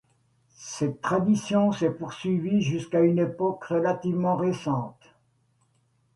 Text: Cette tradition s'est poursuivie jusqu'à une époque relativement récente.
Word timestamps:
Cette 0.57 0.99
tradition 1.01 1.71
s'est 1.71 1.91
poursuivie 1.91 2.63
jusqu'à 2.63 3.01
une 3.01 3.19
époque 3.19 3.63
relativement 3.65 4.35
récente. 4.35 4.97